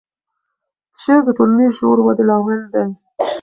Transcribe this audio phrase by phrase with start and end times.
[1.01, 2.87] شعر د ټولنیز شعور ودې لامل دی.